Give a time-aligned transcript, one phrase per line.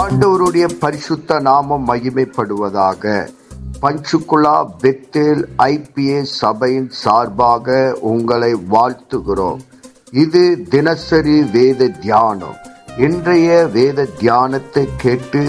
[0.00, 3.12] ஆண்டவருடைய பரிசுத்த நாமம் மகிமைப்படுவதாக.
[3.82, 7.76] பஞ்சுகுலா பெத்தேல் ஐபிஏ சபையின் சார்பாக
[8.10, 9.62] உங்களை வாழ்த்துகிறோம்.
[10.24, 10.42] இது
[10.74, 12.58] தினசரி வேத தியானம்.
[13.06, 13.48] இன்றைய
[13.78, 15.42] வேத தியானத்தை கேட்டு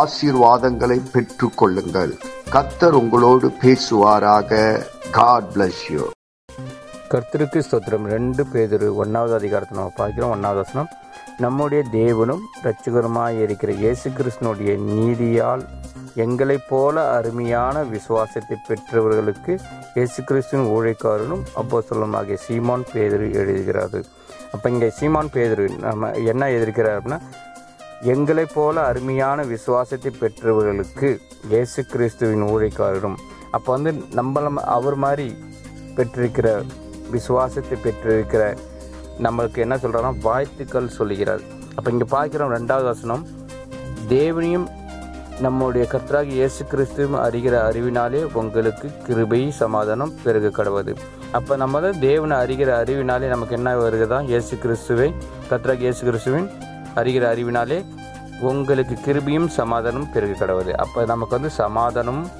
[0.00, 2.12] ஆசீர்வாதங்களை பெற்று கொள்ளுங்கள்.
[2.56, 4.50] கத்தர் உங்களோடு பேசுவாராக.
[5.18, 6.04] காட் பிளஸ் யூ
[7.14, 8.06] கர்த்தருக்கு ஸ்தோத்திரம்.
[8.16, 10.88] ரெண்டு பேதர் ஒன்றாவது அதிகாரத்தை நம்ம பார்க்கிறோம் ஒன்றாவது வசனம்.
[11.40, 15.64] நம்முடைய தேவனும் இரட்சகருமாய் இருக்கிற இயேசு கிறிஸ்தனுடைய நீதியால்
[16.16, 19.52] எங்களைப் போல அருமையான விசுவாசத்தை பெற்றவர்களுக்கு
[19.94, 21.80] இயேசு கிறிஸ்துவின் ஊழைக்காரனும் அப்போ
[22.14, 24.00] ஆகிய சீமான் பேதரு எழுதுகிறாரு.
[24.52, 27.20] அப்போ இங்கே சீமான் பேதரு நம்ம என்ன எழுதியிருக்கிறார் அப்படின்னா
[28.02, 31.10] எங்களைப் போல அருமையான விசுவாசத்தை பெற்றவர்களுக்கு
[31.48, 33.18] இயேசு கிறிஸ்துவின் ஊழைக்காரனும்
[33.50, 35.28] அப்போ வந்து நம்மள அவர் மாதிரி
[35.96, 36.48] பெற்றிருக்கிற
[37.10, 38.44] விசுவாசத்தை பெற்றிருக்கிற
[39.26, 41.42] நம்மளுக்கு என்ன சொல்கிறாருன்னா வாழ்த்துக்கள் சொல்லுகிறார்.
[41.76, 43.22] அப்போ இங்கே பார்க்குறோம் ரெண்டாவது வசனம்.
[44.08, 44.66] தேவனையும்
[45.44, 50.92] நம்முடைய கர்த்தராக இயேசு கிறிஸ்துவும் அறிகிற அறிவினாலே உங்களுக்கு கிருபை சமாதானம் பெருக கடவுது
[51.38, 54.18] அப்போ நம்ம தான் தேவனை அறிகிற அறிவினாலே நமக்கு என்ன வருகிறதா?
[54.30, 55.08] இயேசு கிறிஸ்துவை
[55.50, 56.48] கர்த்தராக இயேசு கிறிஸ்துவின்
[57.02, 57.78] அறிகிற அறிவினாலே
[58.50, 62.30] உங்களுக்கு கிருபியும் சமாதானம் பெருக கடவுது அப்போ நமக்கு வந்து சமாதானமும்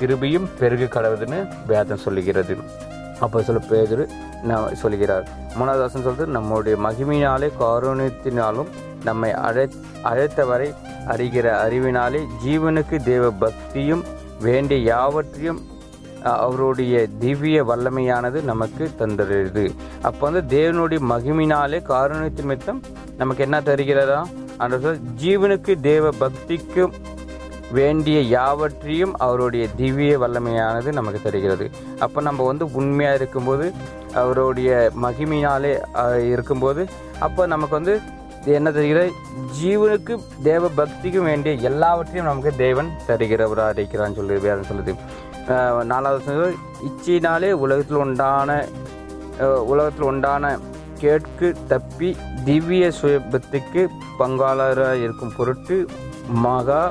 [0.00, 2.56] கிருபியும் பெருக கடவுதுன்னு வேதம் சொல்லுகிறது.
[3.20, 4.02] அப்போ சொல்ல பேதர்
[4.42, 5.28] நான் சொல்கிறார்.
[5.58, 8.70] மூணாவது சொல்கிறது நம்முடைய மகிமையினாலே காரணத்தினாலும்
[9.04, 9.64] நம்மை அழை
[10.04, 10.68] அழைத்தவரை
[11.06, 14.02] அறிகிற அறிவினாலே ஜீவனுக்கு தேவ பக்தியும்
[14.40, 15.60] வேண்டிய யாவற்றையும்
[16.22, 19.64] அவருடைய திவ்ய வல்லமையானது நமக்கு தந்துடுது
[20.02, 22.82] அப்போ வந்து தேவனுடைய மகிமையினாலே காரணத்தின் மித்தம்
[23.16, 24.20] நமக்கு என்ன தருகிறதா?
[24.56, 24.76] அந்த
[25.22, 26.92] ஜீவனுக்கு தேவ பக்திக்கும்
[27.78, 31.66] வேண்டிய யாவற்றையும் அவருடைய திவ்ய வல்லமையானது நமக்கு தருகிறது.
[32.04, 33.66] அப்போ நம்ம வந்து உண்மையாக இருக்கும்போது
[34.22, 34.70] அவருடைய
[35.04, 35.72] மகிமையினாலே
[36.32, 36.84] இருக்கும்போது
[37.26, 37.94] அப்போ நமக்கு வந்து
[38.58, 39.00] என்ன தருகிற
[39.58, 40.14] ஜீவனுக்கு
[40.48, 44.94] தேவ பக்திக்கும் வேண்டிய எல்லாவற்றையும் நமக்கு தேவன் தருகிறவராக இருக்கிறான்னு சொல்லி வேதம் சொல்லுது.
[45.92, 46.54] நாலாவது
[46.88, 48.50] இச்சையினாலே உலகத்தில் உண்டான
[49.72, 50.52] உலகத்தில் உண்டான
[51.02, 52.08] கேட்கு தப்பி
[52.46, 53.82] திவ்ய சுயபத்துக்கு
[54.18, 55.76] பங்காளராக இருக்கும் பொருட்டு
[56.46, 56.82] மகா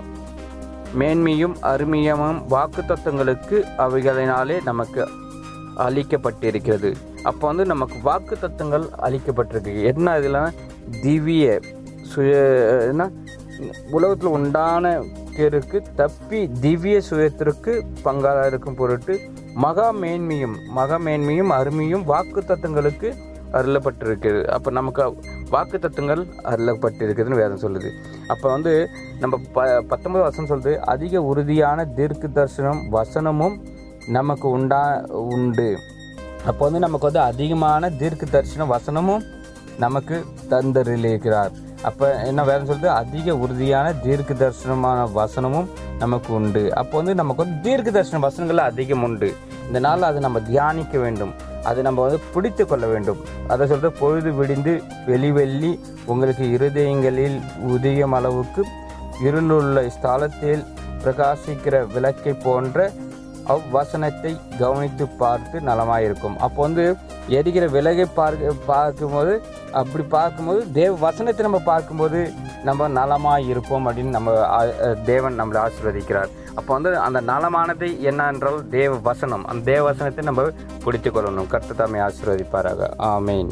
[0.97, 5.07] மேன்மையும் அருமையமும் வாக்கு அவைகளினாலே நமக்கு
[5.77, 6.95] அளிக்கப்பட்டிருக்கிறது.
[7.23, 9.83] அப்போ வந்து நமக்கு வாக்கு தத்துவங்கள் அளிக்கப்பட்டிருக்கு.
[9.83, 10.51] என்ன இதில்?
[11.01, 11.59] திவ்ய
[12.01, 12.33] சுய
[12.87, 13.11] என்ன?
[13.91, 15.01] உலகத்தில் உண்டான
[15.35, 19.19] பேருக்கு தப்பி திவ்ய சுயத்திற்கு பங்காக இருக்கும் பொருட்டு
[19.53, 23.15] மகா மேன்மையும் மகா மேன்மையும் அருமையும் வாக்கு தத்துவங்களுக்கு
[23.51, 24.45] அருளப்பட்டிருக்கிறது.
[24.45, 25.17] அப்போ நமக்கு
[25.53, 26.21] வாக்கு தத்துவங்கள்
[26.51, 27.89] அருளப்பட்டிருக்குதுன்னு வேதம் சொல்லுது.
[28.33, 28.73] அப்போ வந்து
[29.21, 33.55] நம்ம ப பத்தொன்பது வசனம் சொல்லுது அதிக உறுதியான தீர்க்க தரிசனம் வசனமும்
[34.17, 34.83] நமக்கு உண்டா
[35.33, 35.69] உண்டு.
[36.49, 39.25] அப்போ வந்து நமக்கு வந்து அதிகமான தீர்க்க தரிசனம் வசனமும்
[39.85, 40.15] நமக்கு
[40.51, 41.51] தந்தரிலிருக்கிறார்
[41.89, 42.89] அப்போ என்ன வேதம் சொல்லுது?
[43.01, 45.69] அதிக உறுதியான தீர்க்க தரிசனமான வசனமும்
[46.03, 46.63] நமக்கு உண்டு.
[46.79, 49.29] அப்போ வந்து நமக்கு வந்து தீர்க்க தரிசன வசனங்கள் அதிகம் உண்டு.
[49.67, 51.33] இந்த நாள் அதை நம்ம தியானிக்க வேண்டும்.
[51.67, 53.19] அதை நம்ம வந்து பிடித்து கொள்ள வேண்டும்.
[53.51, 54.73] அதை சொல்கிற பொழுது விடிந்து
[55.11, 55.71] வெளி வெள்ளி
[56.13, 57.37] உங்களுக்கு இருதயங்களில்
[57.75, 58.63] உதயம் அளவுக்கு
[59.27, 60.65] இருளுள்ள ஸ்தலத்தில்
[61.03, 62.89] பிரகாசிக்கிற விளக்கை போன்ற
[63.53, 66.35] அவ்வசனத்தை கவனித்து பார்த்து நலமாயிருக்கும்.
[66.45, 66.85] அப்போ வந்து
[67.37, 69.33] எரிகிற விலகை பார்க்க பார்க்கும்போது
[69.81, 72.19] அப்படி பார்க்கும்போது தேவ வசனத்தை நம்ம பார்க்கும்போது
[72.67, 74.31] நம்ம நலமாக இருப்போம் அப்படின்னு நம்ம
[75.05, 76.31] தேவன் நம்மளை ஆசீர்வதிக்கிறார்.
[76.59, 79.43] அப்போ வந்து அந்த நலமானது என்ன என்றால் தேவ வசனம்.
[79.49, 80.43] அந்த தேவ வசனத்தை நம்ம
[80.83, 81.47] பிடித்து கொள்ளணும்.
[81.53, 82.89] கர்த்தர் தாமே ஆசீர்வதிப்பாராக.
[83.13, 83.49] ஆமேன்.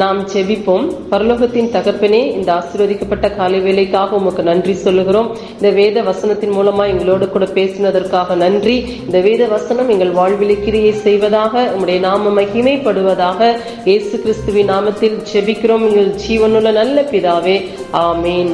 [0.00, 0.86] நாம் செபிப்போம்.
[1.12, 5.30] பரலோகத்தின் தகப்பனே இந்த ஆசீர்வதிக்கப்பட்ட காலை வேலைக்காக உமக்கு நன்றி சொல்லுகிறோம்.
[5.56, 8.76] இந்த வேத வசனத்தின் மூலமா எங்களோடு கூட பேசினதற்காக நன்றி.
[9.06, 13.50] இந்த வேத வசனம் எங்கள் வாழ்வில் கிரியை செய்வதாக உங்களுடைய நாம மகிமைப்படுவதாக
[13.90, 15.86] இயேசு கிறிஸ்துவின் நாமத்தில் செபிக்கிறோம்.
[15.90, 17.56] எங்கள் ஜீவனுள்ள நல்ல பிதாவே
[18.22, 18.50] ஆமேன்